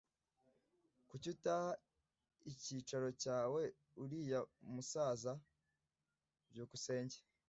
Kuki 1.09 1.27
utaha 1.35 1.71
icyicaro 2.51 3.07
cyawe 3.23 3.63
uriya 4.03 4.39
musaza? 4.73 5.33
byukusenge 6.49 7.17